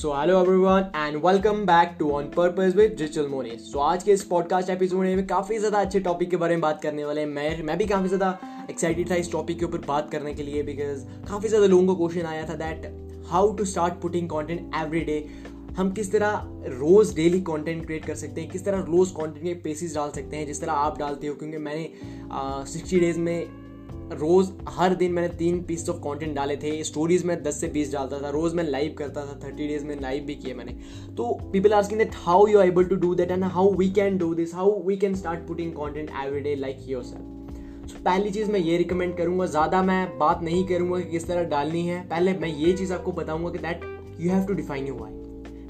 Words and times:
So 0.00 0.12
hello 0.12 0.38
everyone 0.40 0.84
and 0.96 1.16
welcome 1.24 1.56
back 1.66 1.94
to 1.98 2.10
on 2.10 2.24
purpose 2.36 2.76
with 2.76 2.94
digital 2.98 3.26
Moni 3.28 3.50
so 3.60 3.78
आज 3.78 4.02
के 4.02 4.12
इस 4.12 4.22
podcast 4.24 4.70
episode 4.70 4.98
में 4.98 5.26
काफ़ी 5.26 5.58
ज़्यादा 5.58 5.78
अच्छे 5.78 6.00
टॉपिक 6.00 6.30
के 6.30 6.36
बारे 6.36 6.54
में 6.54 6.60
बात 6.60 6.80
करने 6.82 7.04
वाले 7.04 7.20
हैं। 7.20 7.28
मैं 7.28 7.62
मैं 7.62 7.76
भी 7.78 7.86
काफ़ी 7.86 8.08
ज़्यादा 8.08 8.30
एक्साइटेड 8.70 9.10
था 9.10 9.14
इस 9.14 9.30
टॉपिक 9.32 9.58
के 9.58 9.64
ऊपर 9.64 9.78
बात 9.78 10.10
करने 10.10 10.34
के 10.34 10.42
लिए 10.42 10.62
बिकॉज़ 10.62 11.04
काफ़ी 11.28 11.48
ज़्यादा 11.48 11.66
लोगों 11.66 11.86
को 11.86 11.96
क्वेश्चन 11.96 12.28
आया 12.28 12.48
था 12.48 12.54
that 12.54 12.90
how 13.28 13.52
to 13.52 13.64
start 13.64 14.00
putting 14.02 14.28
content 14.28 14.74
every 14.76 15.00
day 15.00 15.18
हम 15.76 15.90
किस 15.92 16.12
तरह 16.12 16.42
रोज़ 16.78 17.14
डेली 17.16 17.40
कंटेंट 17.40 17.84
क्रिएट 17.86 18.04
कर 18.04 18.14
सकते 18.14 18.40
हैं, 18.40 18.50
किस 18.50 18.64
तरह 18.64 18.84
रोज़ 18.88 19.12
कंटेंट 19.14 19.44
के 19.44 19.54
पेसिस 19.64 19.94
डाल 19.94 20.10
सकते 20.10 20.36
हैं, 20.36 20.46
जिस 20.46 20.60
तरह 20.60 20.72
आप 20.72 20.98
डालते 20.98 21.26
हो, 21.26 21.34
क्योंकि 21.34 21.58
मैंने 21.58 21.88
सिक्सटी 22.72 23.00
डेज़ 23.00 23.18
में 23.18 23.59
रोज़ 24.12 24.50
हर 24.68 24.94
दिन 24.94 25.12
मैंने 25.12 25.28
तीन 25.36 25.62
पीस 25.64 25.88
ऑफ़ 25.88 25.96
कंटेंट 25.98 26.34
डाले 26.36 26.56
थे। 26.56 26.72
स्टोरीज 26.84 27.24
में 27.24 27.42
दस 27.42 27.60
से 27.60 27.68
बीस 27.68 27.92
डालता 27.92 28.20
था। 28.22 28.30
रोज़ 28.30 28.54
मैं 28.56 28.64
लाइव 28.64 28.94
करता 28.98 29.24
था। 29.26 29.38
थर्टी 29.44 29.66
डेज़ 29.68 29.84
में 29.86 30.00
लाइव 30.00 30.24
भी 30.24 30.34
किए 30.34 30.54
मैंने। 30.54 30.72
तो 31.16 31.32
people 31.52 31.72
asking 31.74 32.00
that 32.00 32.14
how 32.16 32.46
you 32.46 32.60
able 32.60 32.84
to 32.84 32.96
do 32.96 33.14
that 33.14 33.30
and 33.30 33.44
how 33.44 33.72
we 33.74 33.90
can 33.90 34.18
do 34.18 34.32
this 34.34 34.54
how 34.54 34.82
we 34.86 34.96
can 34.96 35.14
start 35.14 35.46
putting 35.48 35.72
content 35.72 36.10
every 36.24 36.40
day 36.40 36.54
like 36.56 36.88
yourself 37.04 37.88
so 37.90 38.02
पहली 38.04 38.30
चीज़ 38.30 38.50
मैं 38.50 38.60
ये 38.60 38.76
रिकमेंड 38.78 39.16
करूँगा। 39.16 39.46
ज़्यादा 39.46 39.82
मैं 39.82 40.18
बात 40.18 40.42
नहीं 40.42 40.64
करूँगा 40.66 41.00
कि 41.00 41.10
किस 41.10 41.26
तरह 41.28 41.44
डालनी 41.48 41.86
है। 41.86 42.02
पहले 42.08 42.34
मैं 42.34 42.48
ये 42.48 42.72
चीज़ 42.72 42.92
आपको 42.92 43.12
बताऊँगा 43.12 43.50
कि 43.50 43.58
that 43.58 43.84
you 44.20 44.30
have 44.30 44.46
to 44.46 44.54
define 44.54 44.86
you 44.86 44.94
why 44.94 45.12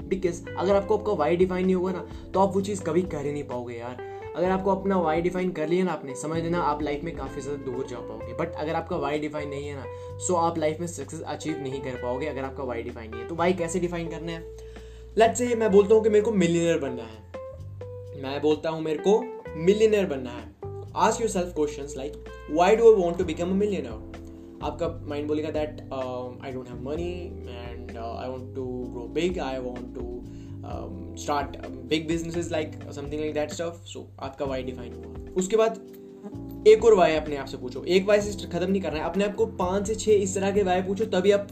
because 0.09 0.41
अगर 0.49 0.75
आपको 0.75 0.97
आपका 0.97 1.13
वाई 1.15 1.35
डिफाइन 1.37 1.65
नहीं 1.65 1.75
होगा 1.75 1.91
ना 1.91 2.05
तो 2.33 2.39
आप 2.39 2.55
वो 2.55 2.61
चीज़ 2.61 2.83
कभी 2.83 3.01
कर 3.03 3.25
ही 3.25 3.31
नहीं 3.31 3.43
पाओगे 3.43 3.75
यार। 3.75 4.09
अगर 4.35 4.49
आपको 4.51 4.71
अपना 4.71 4.97
वाई 4.99 5.21
डिफाइन 5.21 5.51
कर 5.51 5.67
लिया 5.67 5.85
ना 5.85 5.91
आपने, 5.91 6.15
समझ 6.15 6.41
लेना 6.43 6.61
आप 6.63 6.81
लाइफ 6.81 7.03
में 7.03 7.15
काफ़ी 7.15 7.41
ज़्यादा 7.41 7.63
दूर 7.65 7.87
जा 7.87 7.97
पाओगे। 7.99 8.33
बट 8.35 8.55
अगर 8.55 8.75
आपका 8.75 8.95
वाई 8.97 9.19
डिफाइन 9.19 9.49
नहीं 9.49 9.67
है 9.67 9.75
ना 9.75 10.17
सो 10.27 10.35
आप 10.35 10.57
लाइफ 10.57 10.79
में 10.79 10.87
सक्सेस 10.87 11.21
अचीव 11.21 11.59
नहीं 11.63 11.81
कर 11.81 11.95
पाओगे 12.01 12.27
अगर 12.27 12.43
आपका 12.43 12.63
वाई 12.63 12.83
डिफाइन 12.83 13.11
नहीं 13.11 13.21
है। 13.21 13.27
तो 13.27 13.35
वाई 13.35 13.53
कैसे 13.53 13.79
डिफाइन 13.79 14.09
करना 14.09 14.31
है? 14.31 14.39
लेट 15.17 15.35
से 15.35 15.55
मैं 15.55 15.71
बोलता 15.71 15.95
हूँ 15.95 16.03
कि 16.03 16.09
मेरे 16.09 16.25
को 16.25 16.31
मिलीनियर 16.33 16.79
बनना 16.79 17.03
है। 17.03 18.21
मैं 18.21 18.41
बोलता 18.41 18.69
हूँ 18.69 18.81
मेरे 18.81 19.03
को 19.07 19.19
मिलीनियर 19.57 20.05
बनना 20.05 20.31
है। 20.31 20.49
Ask 20.97 21.21
yourself 21.29 21.53
question 21.55 21.87
like 21.97 22.23
why 22.51 22.75
do 22.75 22.93
want 22.95 23.17
to 23.17 23.23
become 23.25 23.49
a 23.49 23.53
millionaire 23.55 24.09
आपका 24.63 24.87
माइंड 25.09 25.27
बोलेगा 25.27 25.49
that 25.49 25.79
I 26.45 26.51
don't 26.51 26.67
have 26.69 26.81
money 26.81 27.11
and 27.49 27.91
I 27.91 28.29
want 28.29 28.55
to 28.55 28.65
grow 28.93 29.07
big 29.13 29.39
I 29.39 29.57
want 29.59 29.93
to 29.95 30.03
start 30.65 31.67
big 31.67 32.07
business 32.07 32.51
like 32.51 32.71
something 32.91 33.21
like 33.21 33.33
that 33.33 33.51
stuff 33.51 33.85
so 33.85 34.11
आपका 34.19 34.45
why 34.45 34.63
define 34.63 34.93
हुआ। 34.93 35.33
उसके 35.37 35.57
बाद, 35.57 35.79
एक 36.67 36.85
और 36.85 36.93
Y 36.93 37.15
अपने 37.15 37.35
आप 37.35 37.45
से 37.45 37.57
पूछो। 37.57 37.83
एक 37.83 38.07
वाई 38.07 38.21
से 38.21 38.47
खत्म 38.47 38.71
नहीं 38.71 38.81
करना 38.81 38.99
है। 38.99 39.05
अपने 39.05 39.23
आप 39.23 39.35
को 39.35 39.45
पाँच 39.45 39.87
से 39.87 39.95
छह 39.95 40.11
इस 40.11 40.35
तरह 40.35 40.51
के 40.51 40.63
वाई 40.63 40.81
पूछो, 40.81 41.05
तभी 41.05 41.31
आप, 41.31 41.47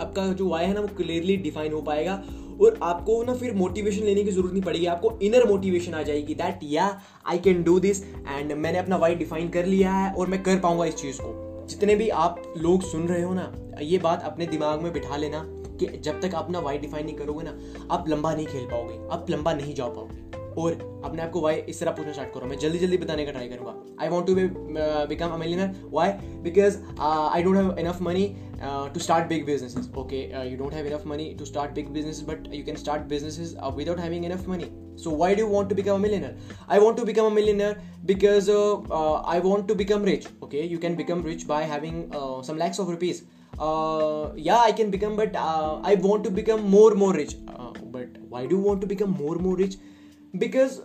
आपका 0.00 0.28
जो 0.28 0.48
वाई 0.48 0.64
है 0.64 0.74
ना, 0.74 0.80
वो 0.80 0.88
क्लियरली 0.96 1.36
डिफाइन 1.36 1.72
हो 1.72 1.82
पाएगा। 1.82 2.24
और 2.62 2.78
आपको 2.82 3.22
ना 3.22 3.34
फिर 3.34 3.54
मोटिवेशन 3.54 4.04
लेने 4.04 4.24
की 4.24 4.30
ज़रूरत 4.30 4.52
नहीं 4.52 4.62
पड़ेगी। 4.62 4.86
आपको 4.86 5.18
इनर 5.22 5.46
मोटिवेशन 5.48 5.94
आ 5.94 6.02
जाएगी 6.02 6.34
दैट 6.34 6.60
या 6.62 7.00
I 7.26 7.38
can 7.38 7.62
do 7.62 7.80
this 7.80 8.04
and 8.04 8.52
मैंने 8.52 8.78
अपना 8.78 8.96
वाई 8.96 9.14
डिफाइन 9.14 9.48
कर 9.48 9.66
लिया 9.66 9.92
है 9.92 10.14
और 10.14 10.26
मैं 10.26 10.42
कर 10.42 10.58
पाऊँगा 10.58 10.84
इस 10.84 10.94
चीज़ 10.94 11.18
को। 11.20 11.66
जितने 11.66 11.94
भी 11.94 12.08
आप 12.08 12.54
लोग 12.56 12.82
सुन 12.82 13.08
रहे 13.08 13.22
हो 13.22 13.34
ना, 13.34 13.52
ये 13.82 13.98
बात 13.98 14.22
अपने 14.22 14.46
दिमाग 14.46 14.80
में 14.80 14.92
बिठा 14.92 15.16
लेना। 15.16 15.59
कि 15.82 15.86
जब 16.08 16.20
तक 16.20 16.34
आप 16.34 16.44
अपना 16.44 16.58
वाई 16.68 16.78
डिफाइन 16.78 17.06
नहीं 17.06 17.16
करोगे 17.16 17.44
ना 17.44 17.58
आप 17.94 18.08
लंबा 18.08 18.34
नहीं 18.34 18.46
खेल 18.46 18.66
पाओगे 18.70 18.98
आप 19.14 19.30
लंबा 19.30 19.52
नहीं 19.54 19.74
जा 19.74 19.86
पाओगे। 19.86 20.28
और 20.60 20.72
अपने 21.04 21.22
आप 21.22 21.30
को 21.30 21.40
वाई 21.40 21.56
इस 21.68 21.80
तरह 21.80 21.90
पूछना 21.96 22.12
स्टार्ट 22.12 22.32
करो। 22.34 22.46
मैं 22.46 22.58
जल्दी 22.58 22.78
जल्दी 22.78 22.96
बताने 22.98 23.24
का 23.26 23.32
ट्राई 23.32 23.48
करूँगा। 23.48 23.74
I 24.02 24.08
want 24.08 24.26
to 24.26 24.34
become 25.08 25.30
a 25.30 25.70
why 25.92 26.12
because 26.46 26.78
I 27.00 27.42
don't 27.42 27.56
have 27.56 27.78
enough 27.78 28.00
money 28.02 28.26
to 28.94 29.00
start 29.00 29.28
big 29.28 29.44
businesses 29.46 29.90
okay 29.98 30.20
you 30.50 30.56
don't 30.58 30.74
have 30.74 30.86
enough 30.86 31.06
money 31.06 31.32
to 31.38 31.44
start 31.44 31.72
big 31.74 31.88
business 31.96 32.20
but 32.28 32.52
you 32.54 32.64
can 32.64 32.76
start 32.84 33.02
businesses 33.14 33.54
without 33.76 33.98
having 34.00 34.24
enough 34.24 34.48
money 34.48 34.70
so 35.02 35.10
why 35.20 35.28
do 35.36 35.40
you 35.40 35.50
want 35.50 35.70
to 35.72 35.76
become 35.76 35.98
a 35.98 36.00
millionaire? 36.00 36.32
I 36.76 36.78
want 36.84 36.98
to 37.00 37.04
become 37.10 37.28
a 37.28 37.34
millionaire 37.34 37.76
because 38.08 38.48
uh, 38.54 38.56
uh, 38.96 39.14
i 39.34 39.36
want 39.44 39.66
to 39.70 39.76
become 39.82 40.02
rich. 40.08 40.26
Okay 40.46 40.64
you 40.72 40.80
can 40.82 40.98
become 40.98 41.22
rich 41.28 41.46
by 41.52 41.60
having 41.70 42.02
uh, 42.18 42.42
some 42.48 42.58
lakhs 42.62 42.80
of 42.84 42.90
rupees. 42.94 43.22
Yeah 44.36 44.58
i 44.58 44.72
can 44.72 44.90
become 44.90 45.16
but 45.16 45.34
uh, 45.36 45.80
i 45.84 45.94
want 45.94 46.24
to 46.24 46.30
become 46.30 46.62
more 46.70 46.94
more 46.94 47.12
rich. 47.12 47.36
Uh, 47.48 47.72
but 47.92 48.08
why 48.28 48.46
do 48.46 48.56
you 48.56 48.62
want 48.62 48.80
to 48.80 48.86
become 48.86 49.10
more 49.10 49.36
more 49.36 49.56
rich? 49.56 49.76
Because 50.34 50.80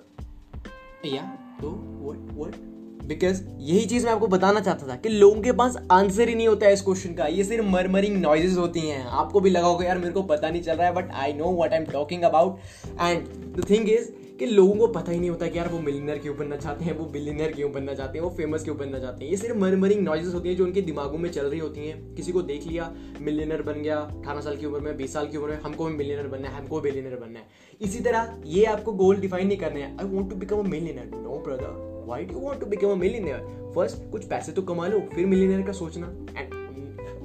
yeah 1.04 1.30
so 1.62 1.70
what 2.02 2.18
what? 2.34 2.56
Because 3.08 3.42
यही 3.60 3.86
चीज़ 3.86 4.06
मैं 4.06 4.12
आपको 4.12 4.28
बताना 4.28 4.60
चाहता 4.60 4.88
था 4.88 4.96
कि 4.96 5.10
लोगों 5.10 5.42
के 5.42 5.52
पास 5.52 5.76
आंसर 5.92 6.30
ही 6.30 6.36
नहीं 6.36 6.48
होता 6.48 6.66
है 6.66 6.74
इस 6.74 6.82
क्वेश्चन 6.82 7.14
का। 7.14 7.26
ये 7.28 7.44
सिर्फ़ 7.44 7.66
मरमरिंग 7.66 8.16
नॉइजेज 8.22 8.58
होती 8.58 8.80
हैं। 8.80 9.06
आपको 9.06 9.40
भी 9.40 9.50
लगा 9.50 9.68
होगा 9.68 9.86
यार 9.86 9.98
मेरे 9.98 10.12
को 10.14 10.24
पता 10.24 10.50
नहीं 10.50 10.62
चल 10.62 10.76
रहा 10.76 10.88
है 10.88 10.94
but 10.94 11.12
I 11.12 11.34
know 11.34 11.52
what 11.62 11.74
I 11.74 11.80
am 11.80 11.86
talking 11.86 12.24
about 12.24 12.58
and 13.02 13.28
the 13.58 13.70
thing 13.70 13.90
is 13.90 14.10
कि 14.40 14.46
लोगों 14.46 14.76
को 14.76 14.88
पता 14.88 15.12
ही 15.12 15.20
नहीं 15.20 15.30
होता 15.30 15.48
कि 15.48 15.58
यार 15.58 15.68
वो 15.68 15.80
मिलीनियर 15.80 16.18
क्यों 16.18 16.36
बनना 16.38 16.56
चाहते 16.56 16.86
हैं, 16.86 16.98
वो 16.98 17.06
बिलीनियर 17.06 17.52
क्यों 17.52 17.72
बनना 17.72 17.94
चाहते 17.94 18.18
हैं, 18.18 18.26
वो 18.26 18.32
फ़ेमस 18.32 18.64
क्यों 18.64 18.78
बनना 18.78 19.00
चाहते 19.00 19.24
हैं। 19.24 19.32
ये 19.32 19.38
सिर्फ़ 19.38 19.58
मरमरिंग 19.58 20.02
नॉइजेस 20.02 20.34
होती 20.34 20.50
हैं 20.50 20.56
जो 20.56 20.66
उनके 20.66 20.82
दिमागों 20.82 21.18
में 21.18 21.30
चल 21.32 21.46
रही 21.46 21.60
होती 21.60 21.88
हैं। 21.88 22.16
किसी 22.16 22.32
को 22.32 22.42
देख 22.42 22.68
लिया 22.68 22.92
मिलीनियर 23.22 23.62
बन 23.62 23.82
गया, 23.82 23.98
अठारह 23.98 24.42
साल 24.42 24.58
की 24.58 24.66
उम्र 24.66 24.80
में, 24.80 24.98
बीस 24.98 25.14
साल 25.14 25.28
की 25.28 25.38
उम्र 25.38 25.50
में, 25.50 25.62
हमको 25.62 25.86
भी 25.86 25.94
मिलीनियर 25.94 26.28
बनना 26.28 26.50
है, 26.50 26.56
हमको 26.56 26.82
बिलीनियर 26.82 27.16
बनना 27.16 27.40
है। 27.40 27.46
इसी 27.82 28.00
तरह 28.00 28.42
ये 28.46 28.66
आपको 28.66 28.94
गोल 28.94 29.18
डिफाइन 29.18 29.48
नहीं 29.48 29.58
करने 29.58 29.82
हैं। 29.82 29.98
I 29.98 30.06
want 30.06 30.30
to 30.30 30.36
become 30.36 30.60
a 30.60 30.70
millionaire 30.70 31.12
no 31.16 31.42
brother 31.46 32.04
why 32.08 32.26
do 32.26 32.40
want 32.40 32.60
to 32.60 32.66
become 32.66 32.92
a 32.92 32.96
millionaire 32.96 33.72
first 33.76 34.12
कुछ 34.12 34.26
पैसे 34.26 34.52
तो 34.52 34.62
कमा 34.62 34.88
लो, 34.88 35.00
फिर 35.16 35.26
मिलीनियर 35.26 35.62
का 35.62 35.72
सोचना। 35.72 36.08
And 36.38 36.55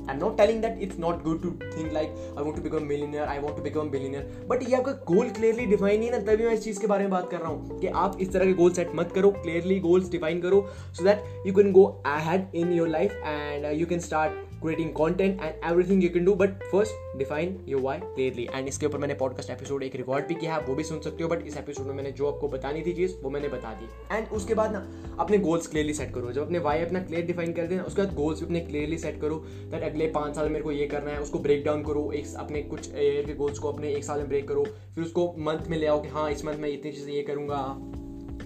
I'm 0.09 0.19
not 0.19 0.37
telling 0.37 0.61
that 0.61 0.81
it's 0.85 0.97
not 1.03 1.23
good 1.23 1.41
to 1.43 1.51
think 1.75 1.93
like 1.93 2.11
I 2.37 2.41
want 2.41 2.55
to 2.57 2.61
become 2.61 2.83
a 2.83 2.85
millionaire, 2.85 3.27
I 3.27 3.39
want 3.39 3.55
to 3.57 3.63
become 3.63 3.87
a 3.87 3.91
billionaire. 3.95 4.25
But 4.49 4.63
ये 4.69 4.75
आपका 4.75 4.91
गोल 5.11 5.29
क्लियरली 5.37 5.65
डिफाइन 5.65 5.99
नहीं 5.99 6.09
है 6.09 6.17
ना 6.17 6.31
तभी 6.31 6.45
मैं 6.45 6.53
इस 6.53 6.63
चीज 6.63 6.77
के 6.77 6.87
बारे 6.87 7.03
में 7.03 7.11
बात 7.11 7.29
कर 7.31 7.39
रहा 7.39 7.49
हूँ 7.49 7.79
कि 7.79 7.87
आप 8.03 8.17
इस 8.21 8.31
तरह 8.33 8.45
के 8.45 8.53
गोल 8.61 8.73
सेट 8.73 8.91
मत 8.95 9.11
करो 9.15 9.31
क्लियरली 9.41 9.79
गोल्स 9.79 10.09
डिफाइन 10.11 10.41
करो 10.41 10.65
so 10.97 11.03
that 11.03 11.47
you 11.47 11.53
can 11.53 11.71
go 11.71 11.85
ahead 12.15 12.55
in 12.55 12.73
your 12.73 12.87
life 12.87 13.21
and 13.25 13.65
you 13.79 13.85
can 13.87 13.99
start 14.09 14.43
creating 14.61 14.91
content 14.97 15.41
and 15.45 15.65
everything 15.69 15.99
you 16.03 16.09
can 16.13 16.23
do 16.27 16.33
but 16.35 16.63
first 16.69 17.08
define 17.18 17.52
your 17.68 17.80
why 17.82 17.98
clearly. 17.98 18.46
And 18.54 18.68
इसके 18.68 18.86
ऊपर 18.86 18.98
मैंने 18.98 19.14
podcast 19.14 19.50
episode 19.50 19.82
एक 19.82 19.94
record 19.96 20.26
भी 20.26 20.34
किया 20.34 20.54
है 20.54 20.60
वो 20.60 20.74
भी 20.74 20.84
सुन 20.84 21.00
सकते 21.00 21.22
हो 21.22 21.28
बट 21.28 21.46
इस 21.46 21.56
एपिसोड 21.56 21.86
में 21.86 21.94
मैंने 21.94 22.12
जो 22.12 22.30
आपको 22.32 22.48
बतानी 22.48 22.82
थी 22.82 22.92
चीज़, 22.92 23.14
वो 23.22 23.30
मैंने 23.30 23.48
बता 23.48 23.72
दी। 23.74 24.16
एंड 24.16 24.28
उसके 24.28 24.54
बाद 24.54 24.72
ना, 24.72 24.86
अपने 25.20 25.38
गोल्स 25.38 25.66
क्लियरली 25.66 25.94
सेट 25.94 26.14
करो। 26.14 26.32
जब 26.32 26.42
अपने 26.42 26.58
वाई 26.58 26.82
अपना 26.82 27.02
क्लियर 27.02 27.26
डिफाइन 27.26 27.52
कर 27.52 27.66
देना, 27.66 27.82
उसके 27.82 28.02
बाद 28.02 28.14
गोल्स 28.14 28.40
भी 28.40 28.46
अपने 28.46 28.60
क्लियरली 28.60 28.98
सेट 28.98 29.20
करो 29.20 29.34
दैट 29.70 29.82
अगले 29.82 30.06
पाँच 30.06 30.34
साल 30.36 30.48
मेरे 30.48 30.64
को 30.64 30.72
ये 30.72 30.86
करना 30.86 31.10
है, 31.10 31.20
उसको 31.20 31.38
ब्रेक 31.38 31.64
डाउन 31.64 31.82
करो, 31.82 32.12
एक 32.12 32.34
अपने 32.36 32.62
कुछ 32.62 32.94
ईयर 32.94 33.26
के 33.26 33.34
गोल्स 33.34 33.58
को 33.58 33.72
अपने 33.72 33.92
एक 33.94 34.04
साल 34.04 34.18
में 34.18 34.28
ब्रेक 34.28 34.48
करो, 34.48 34.64
फिर 34.94 35.04
उसको 35.04 35.34
मंथ 35.38 35.68
में 35.68 35.78
ले 35.78 35.86
आओ 35.86 36.02
कि 36.02 36.08
हाँ 36.08 36.30
इस 36.30 36.44
मंथ 36.44 36.58
में 36.58 36.68
इतनी 36.68 36.92
चीज़ें 36.92 37.12
ये 37.12 37.22
करूँगा। 37.22 37.99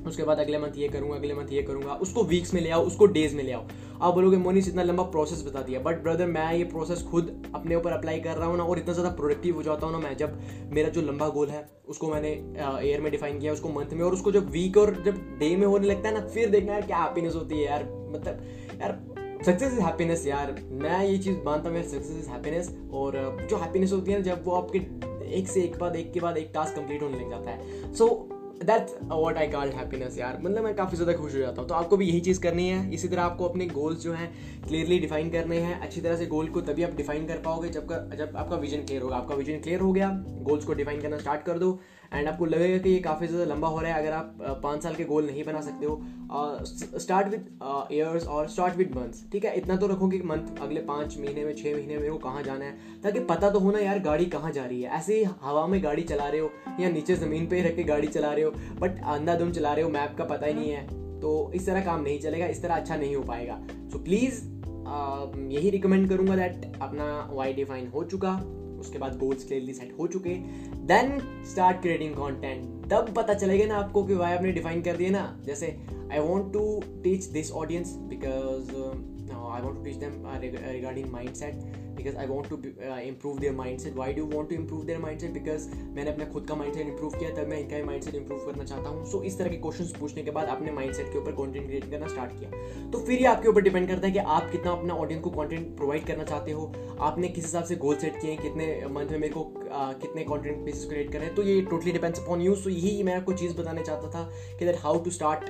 उसके 0.06 0.22
बाद 0.22 0.38
अगले 0.38 0.58
मंथ 0.58 0.76
ये 0.76 0.88
करूँगा 0.88 1.16
अगले 1.16 1.34
मंथ 1.34 1.52
ये 1.52 1.62
करूँगा। 1.62 1.94
उसको 2.02 2.22
वीक्स 2.24 2.54
में 2.54 2.60
ले 2.60 2.70
आओ 2.70 2.84
उसको 2.84 3.06
डेज़ 3.08 3.36
में 3.36 3.42
ले 3.44 3.52
आओ। 3.52 3.66
आप 4.02 4.14
बोलोगे 4.14 4.36
मोनिस 4.36 4.68
इतना 4.68 4.82
लंबा 4.82 5.02
प्रोसेस 5.04 5.44
बता 5.46 5.62
दिया। 5.62 5.80
बट 5.80 6.02
ब्रदर 6.02 6.26
मैं 6.26 6.52
ये 6.54 6.64
प्रोसेस 6.64 7.02
खुद 7.02 7.30
अपने 7.54 7.76
ऊपर 7.76 7.92
अप्लाई 7.92 8.20
कर 8.20 8.36
रहा 8.36 8.48
हूँ 8.48 8.56
ना 8.56 8.64
और 8.64 8.78
इतना 8.78 8.94
ज़्यादा 8.94 9.10
प्रोडक्टिव 9.16 9.56
हो 9.56 9.62
जाता 9.62 9.86
हूँ 9.86 9.92
ना 9.92 9.98
मैं 9.98 10.16
जब 10.16 10.38
मेरा 10.72 10.88
जो 10.88 11.02
लंबा 11.02 11.28
गोल 11.28 11.48
है 11.48 11.66
उसको 11.88 12.08
मैंने 12.08 12.32
ईयर 12.88 13.00
में 13.00 13.10
डिफाइन 13.12 13.38
किया 13.40 13.52
उसको 13.52 13.68
मंथ 13.68 13.92
में 13.92 14.02
और 14.02 14.12
उसको 14.12 14.32
जब 14.32 14.50
वीक 14.50 14.76
और 14.76 14.94
जब 15.04 15.22
डे 15.38 15.54
में 15.56 15.66
होने 15.66 15.86
लगता 15.86 16.08
है 16.08 16.14
ना 16.14 16.26
फिर 16.28 16.50
देखना 16.50 16.72
यार 16.72 16.86
क्या 16.86 16.98
हैप्पीनेस 16.98 17.34
होती 17.34 17.58
है 17.58 17.64
यार। 17.64 17.84
मतलब 18.14 18.44
यार 18.80 19.00
सक्सेस 19.46 19.72
इज़ 19.72 19.80
हैप्पीनेस 19.80 20.26
यार। 20.26 20.54
मैं 20.72 21.04
ये 21.04 21.16
चीज़ 21.18 21.38
मानता 21.46 21.70
हूँ 21.70 21.82
सक्सेस 21.82 22.16
इज़ 22.18 22.28
हैप्पीनेस 22.30 22.74
और 22.92 23.46
जो 23.50 23.56
हैप्पीनेस 23.56 23.92
होती 23.92 24.12
है 24.12 24.18
ना 24.18 24.24
जब 24.24 24.44
वो 24.44 24.52
आपके 24.52 24.78
एक 25.38 25.48
से 25.48 25.62
एक 25.62 25.78
बाद 25.78 25.96
एक 25.96 26.12
के 26.12 26.20
बाद 26.20 26.36
एक 26.36 26.50
टास्क 26.54 26.76
कंप्लीट 26.76 27.02
होने 27.02 27.18
लग 27.18 27.30
जाता 27.30 27.50
है। 27.50 27.92
So 27.94 28.06
so, 28.06 28.33
that's 28.62 28.94
what 29.02 29.36
I 29.36 29.46
call 29.48 29.68
happiness 29.70 30.18
यार। 30.18 30.38
मतलब 30.42 30.64
मैं 30.64 30.74
काफ़ी 30.74 30.96
ज़्यादा 30.96 31.12
खुश 31.12 31.34
हो 31.34 31.38
जाता 31.38 31.60
हूँ। 31.60 31.68
तो 31.68 31.74
आपको 31.74 31.96
भी 31.96 32.06
यही 32.06 32.20
चीज़ 32.20 32.40
करनी 32.40 32.68
है। 32.68 32.92
इसी 32.94 33.08
तरह 33.08 33.22
आपको 33.22 33.48
अपने 33.48 33.66
गोल्स 33.66 34.02
जो 34.02 34.12
हैं 34.12 34.32
क्लियरली 34.66 34.98
डिफाइन 34.98 35.30
करने 35.30 35.58
हैं। 35.58 35.80
अच्छी 35.80 36.00
तरह 36.00 36.16
से 36.16 36.26
गोल 36.26 36.48
को 36.48 36.60
तभी 36.60 36.82
आप 36.82 36.94
डिफाइन 36.96 37.26
कर 37.26 37.38
पाओगे 37.44 37.68
जब 37.68 37.88
का 37.88 37.98
जब 38.16 38.36
आपका 38.36 38.56
विजन 38.56 38.84
क्लियर 38.84 39.02
होगा। 39.02 39.16
आपका 39.16 39.34
विजन 39.34 39.58
क्लियर 39.58 39.80
हो 39.80 39.92
गया 39.92 40.10
गोल्स 40.42 40.64
को 40.64 40.74
डिफाइन 40.74 41.00
करना 41.00 41.18
स्टार्ट 41.18 41.42
कर 41.42 41.58
दो। 41.58 41.78
एंड 42.14 42.28
आपको 42.28 42.44
लगेगा 42.46 42.78
कि 42.78 42.90
ये 42.90 42.98
काफ़ी 43.00 43.26
ज़्यादा 43.26 43.44
लंबा 43.44 43.68
हो 43.68 43.80
रहा 43.80 43.92
है, 43.92 44.00
अगर 44.00 44.12
आप 44.12 44.60
पाँच 44.62 44.82
साल 44.82 44.94
के 44.94 45.04
गोल 45.04 45.26
नहीं 45.26 45.44
बना 45.44 45.60
सकते 45.60 45.86
हो। 45.86 46.00
स्टार्ट 46.98 47.28
विद 47.28 47.48
ईयर्स 47.92 48.26
और 48.26 48.48
स्टार्ट 48.48 48.76
विद 48.76 48.94
मंथ्स 48.96 49.24
ठीक 49.32 49.44
है? 49.44 49.54
इतना 49.56 49.76
तो 49.76 49.86
रखो 49.86 50.08
कि 50.08 50.20
मंथ 50.24 50.60
अगले 50.62 50.80
पाँच 50.82 51.16
महीने 51.18 51.44
में 51.44 51.54
छः 51.54 51.74
महीने 51.74 51.98
में 51.98 52.08
वो 52.10 52.16
कहाँ 52.18 52.42
जाना 52.42 52.64
है। 52.64 53.00
ताकि 53.02 53.20
पता 53.26 53.50
तो 53.50 53.58
हो 53.58 53.72
ना 53.72 53.78
यार, 53.78 53.98
गाड़ी 54.00 54.26
कहाँ 54.26 54.52
जा 54.52 54.64
रही 54.64 54.82
है। 54.82 54.90
ऐसे 54.92 55.18
ही 55.18 55.24
हवा 55.42 55.66
में 55.66 55.82
गाड़ी 55.84 56.02
चला 56.04 56.28
रहे 56.28 56.40
हो, 56.40 56.50
या 56.80 56.90
नीचे 56.90 57.16
ज़मीन 57.16 57.46
पे 57.46 57.62
रख 57.62 57.76
के 57.76 57.82
गाड़ी 57.84 58.08
चला 58.08 58.32
रहे 58.32 58.44
हो 58.44 58.50
बट 58.80 59.02
अंधाधुम 59.06 59.50
चला 59.52 59.72
रहे 59.72 59.84
हो 59.84 59.90
मैप 59.90 60.14
का 60.18 60.24
पता 60.26 60.46
ही 60.46 60.54
नहीं 60.54 60.70
है 60.70 60.86
तो 61.20 61.50
इस 61.54 61.66
तरह 61.66 61.84
काम 61.84 62.02
नहीं 62.02 62.18
चलेगा, 62.20 62.46
इस 62.46 62.62
तरह 62.62 62.74
अच्छा 62.74 62.96
नहीं 62.96 63.14
हो 63.16 63.22
पाएगा। 63.24 63.60
सो 63.92 63.98
प्लीज़ 64.00 64.42
यही 65.50 65.70
रिकमेंड 65.70 66.08
करूँगा 66.08 66.36
दैट 66.36 66.78
अपना 66.82 67.06
वाई 67.32 67.52
डिफाइन 67.52 67.86
हो 67.88 68.04
चुका। 68.04 68.32
उसके 68.84 68.98
बाद 68.98 69.18
गोल्स 69.18 69.46
क्लियरली 69.46 69.74
सेट 69.74 69.96
हो 69.98 70.06
चुके 70.06 70.34
देन 70.92 71.18
स्टार्ट 71.50 71.80
क्रिएटिंग 71.82 72.14
कॉन्टेंट 72.14 72.90
तब 72.90 73.12
पता 73.16 73.34
चलेगा 73.34 73.66
ना 73.66 73.76
आपको 73.76 74.04
कि 74.04 74.14
वाई 74.14 74.32
आपने 74.32 74.52
डिफाइन 74.52 74.82
कर 74.82 74.96
दिया 74.96 75.10
ना। 75.10 75.24
जैसे 75.46 75.76
I 76.12 76.18
want 76.18 76.52
to 76.52 76.82
teach 77.04 77.24
this 77.24 77.52
audience 77.52 77.94
because 78.10 78.70
I 79.34 79.62
want 79.62 79.76
to 79.78 79.84
teach 79.84 79.96
them 79.96 80.12
regarding 80.72 81.10
mind 81.12 81.32
set 81.34 81.83
because 81.96 82.16
I 82.16 82.26
want 82.26 82.48
to 82.48 82.56
improve 82.56 83.38
their 83.38 83.52
mind 83.54 83.78
set 83.80 83.96
why 83.96 84.12
do 84.14 84.24
want 84.26 84.48
to 84.50 84.54
improve 84.54 84.84
their 84.84 84.98
mind 85.00 85.20
set 85.20 85.32
because 85.32 85.68
मैंने 85.68 86.10
अपना 86.10 86.24
खुद 86.32 86.46
का 86.48 86.54
mind 86.54 86.74
set 86.74 86.86
improve 86.86 87.18
किया 87.18 87.30
तब 87.36 87.48
मैं 87.48 87.58
इनका 87.60 87.76
ही 87.76 87.82
mind 87.82 88.02
set 88.02 88.14
improve 88.14 88.46
करना 88.46 88.64
चाहता 88.64 88.88
हूँ। 88.88 89.04
सो 89.04 89.18
so, 89.18 89.24
इस 89.24 89.38
तरह 89.38 89.50
के 89.50 89.56
क्वेश्चन 89.56 89.98
पूछने 90.00 90.22
के 90.22 90.30
बाद 90.30 90.48
अपने 90.48 90.72
माइंड 90.72 90.94
सेट 90.94 91.12
के 91.12 91.18
ऊपर 91.18 91.32
कॉन्टेंट 91.32 91.66
क्रिएट 91.66 91.90
करना 91.90 92.08
स्टार्ट 92.08 92.38
किया। 92.38 92.90
तो 92.90 92.98
फिर 93.06 93.20
ये 93.20 93.26
आपके 93.26 93.48
ऊपर 93.48 93.62
डिपेंड 93.62 93.88
करता 93.88 94.06
है 94.06 94.12
कि 94.12 94.18
आप 94.18 94.50
कितना 94.52 94.72
अपना 94.72 94.94
ऑडियंस 94.94 95.22
को 95.24 95.30
कॉन्टेंट 95.30 95.76
प्रोवाइड 95.76 96.06
करना 96.06 96.24
चाहते 96.24 96.52
हो। 96.52 96.72
आपने 97.00 97.28
किस 97.28 97.44
हिसाब 97.44 97.64
से 97.64 97.76
गोल 97.76 97.96
सेट 97.96 98.20
किए 98.20 98.30
हैं 98.30 98.42
कितने 98.42 98.66
मंथ 98.90 99.10
में 99.10 99.18
मेरे 99.18 99.32
को 99.34 99.42
आ, 99.72 99.92
कितने 99.92 100.22
कॉन्टेंट 100.24 100.64
पीसेस 100.64 100.88
क्रिएट 100.88 101.12
करें 101.12 101.34
तो 101.34 101.42
ये 101.42 101.60
totally 101.70 101.92
depends 101.92 102.20
upon 102.20 102.40
you 102.40 102.54
so 102.56 102.70
यही 102.70 103.02
मैं 103.02 103.14
आपको 103.14 103.32
चीज़ 103.32 103.56
बताना 103.56 103.82
चाहता 103.82 104.08
था 104.10 104.22
कि 104.58 104.64
that 104.64 104.76
how 104.80 104.98
to 105.04 105.10
start 105.10 105.48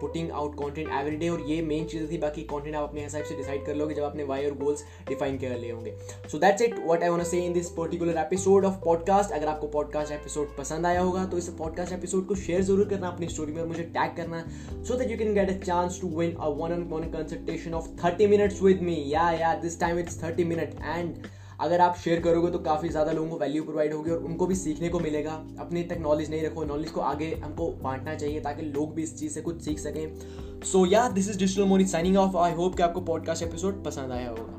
putting 0.00 0.30
out 0.30 0.54
content 0.54 0.88
every 1.00 1.16
day 1.16 1.28
और 1.28 1.40
ये 1.48 1.60
मेन 1.62 1.84
चीज़ 1.86 2.10
थी 2.12 2.18
बाकी 2.18 2.42
कॉन्टेंट 2.44 2.76
आप 2.76 2.88
अपने 2.88 3.02
हिसाब 3.02 3.24
से 3.24 3.36
डिसाइड 3.36 3.64
कर 3.66 3.74
लोगे 3.74 3.94
जब 3.94 4.02
आपने 4.02 4.24
वाई 4.24 4.46
और 4.46 4.56
गोल्स 4.58 4.84
डिफाइन 5.08 5.38
कर 5.38 5.58
लिए 5.64 5.72
होंगे। 5.72 5.96
So 6.32 6.38
that's 6.38 6.62
it 6.62 6.78
what 6.78 7.02
I 7.02 7.08
want 7.08 7.22
to 7.22 7.28
say 7.28 7.40
in 7.40 7.52
this 7.52 7.70
particular 7.70 8.18
episode 8.18 8.64
of 8.64 8.74
podcast 8.84 9.32
अगर 9.32 9.46
आपको 9.46 9.66
पॉडकास्ट 9.68 10.12
एपिसोड 10.12 10.56
पसंद 10.56 10.86
आया 10.86 11.00
होगा 11.00 11.24
तो 11.24 11.38
इस 11.38 11.48
पॉडकास्ट 11.58 11.92
एपिसोड 11.92 12.26
को 12.26 12.34
शेयर 12.34 12.62
ज़रूर 12.62 12.88
करना 12.88 13.08
अपनी 13.08 13.28
स्टोरी 13.28 13.52
में 13.52 13.64
मुझे 13.64 13.82
टैग 13.94 14.16
करना 14.16 14.44
so 14.72 14.98
that 14.98 15.10
you 15.10 15.18
can 15.18 15.34
get 15.34 15.50
a 15.50 15.58
chance 15.64 16.00
to 16.00 16.08
win 16.18 16.34
a 16.34 16.48
one 16.48 16.72
on 16.72 16.82
one 16.90 17.10
consultation 17.12 17.74
of 17.74 17.88
thirty 18.04 18.26
minutes 18.26 18.62
with 18.62 18.82
me 18.82 19.02
yeah 19.08 19.30
yeah 19.32 19.54
this 19.60 19.80
time 19.80 19.98
it's 19.98 20.22
thirty 20.22 20.44
minute 20.44 20.76
and 20.82 21.26
अगर 21.60 21.80
आप 21.80 21.96
share 21.96 22.20
करोगे 22.20 22.50
तो 22.50 22.58
काफ़ी 22.58 22.88
ज़्यादा 22.88 23.12
लोगों 23.12 23.28
को 23.30 23.36
वैल्यू 23.38 23.62
प्रोवाइड 23.62 23.92
होगी 23.94 24.10
और 24.10 24.24
उनको 24.24 24.46
भी 24.46 24.54
सीखने 24.54 24.88
को 24.88 25.00
मिलेगा। 25.00 25.32
अपने 25.60 25.82
तक 25.82 25.98
नॉलेज 26.00 26.30
नहीं 26.30 26.42
रखो 26.42 26.64
नॉलेज 26.64 26.90
को 26.90 27.00
आगे 27.00 27.30
हमको 27.44 27.70
बांटना 27.82 28.14
चाहिए 28.14 28.40
ताकि 28.40 28.62
लोग 28.62 28.94
भी 28.94 29.02
इस 29.02 29.16
चीज़ 29.18 29.32
से 29.32 29.40
कुछ 29.40 29.62
सीख 29.62 29.78
सकें। 29.78 30.62
So 30.62 30.84
yeah 30.86 31.08
this 31.08 31.28
is 31.30 31.38
digital 31.38 31.64
Moni 31.64 31.86
signing 31.86 32.16
off 32.16 32.36
I 32.36 32.52
hope 32.52 32.76
कि 32.76 32.82
आपको 32.82 33.00
पॉडकास्ट 33.00 33.42
एपिसोड 33.42 33.82
पसंद 33.84 34.12
आया 34.12 34.28
होगा। 34.28 34.53